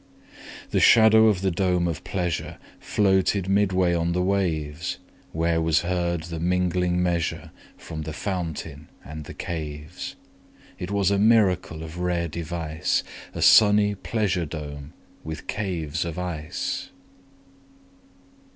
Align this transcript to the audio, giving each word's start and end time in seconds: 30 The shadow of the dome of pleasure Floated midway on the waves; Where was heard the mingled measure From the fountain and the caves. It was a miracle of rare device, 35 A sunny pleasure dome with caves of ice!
30 0.71 0.71
The 0.71 0.79
shadow 0.79 1.27
of 1.27 1.41
the 1.41 1.51
dome 1.51 1.87
of 1.87 2.03
pleasure 2.03 2.57
Floated 2.79 3.47
midway 3.47 3.93
on 3.93 4.13
the 4.13 4.21
waves; 4.23 4.97
Where 5.31 5.61
was 5.61 5.81
heard 5.81 6.23
the 6.23 6.39
mingled 6.39 6.89
measure 6.93 7.51
From 7.77 8.01
the 8.01 8.11
fountain 8.11 8.89
and 9.05 9.25
the 9.25 9.35
caves. 9.35 10.15
It 10.79 10.89
was 10.89 11.11
a 11.11 11.19
miracle 11.19 11.83
of 11.83 11.99
rare 11.99 12.27
device, 12.27 13.01
35 13.35 13.35
A 13.37 13.41
sunny 13.43 13.93
pleasure 13.93 14.45
dome 14.47 14.93
with 15.23 15.45
caves 15.45 16.03
of 16.03 16.17
ice! 16.17 16.89